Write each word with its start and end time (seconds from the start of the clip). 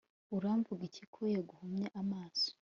uramuvugaho 0.35 0.83
iki 0.89 1.03
ko 1.13 1.19
yaguhumuye 1.33 1.87
amaso 2.01 2.49